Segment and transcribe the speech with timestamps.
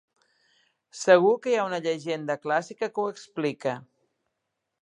[1.01, 3.79] Segur que hi ha una llegenda clàssica que ho explica.